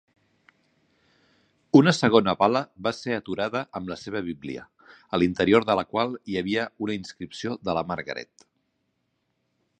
Una 1.79 1.91
segona 1.97 2.33
bala 2.39 2.61
va 2.87 2.93
ser 3.01 3.13
aturada 3.17 3.61
amb 3.81 3.93
la 3.93 3.99
seva 4.05 4.23
bíblia, 4.31 4.65
a 5.17 5.21
l'interior 5.23 5.69
de 5.71 5.77
la 5.83 5.87
qual 5.93 6.17
hi 6.33 6.41
havia 6.43 6.67
una 6.87 6.97
inscripció 7.03 7.55
de 7.71 7.81
la 7.81 7.89
Margaret. 7.95 8.49